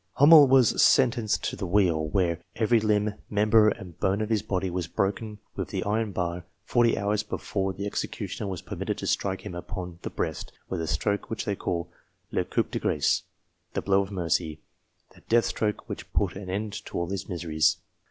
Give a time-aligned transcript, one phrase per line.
[0.17, 4.67] Homel was sentenced to the wheel, where "every limb, member, and bone of his body
[4.67, 9.41] were broken with the iron bar, forty hours before the executioner was permitted to strike
[9.41, 11.87] him upon the breast, with a stroke which they call
[12.31, 13.21] c le coup de grace]
[13.75, 14.59] the blow of mercy
[15.13, 17.77] that death stroke which put an end to all his miseries."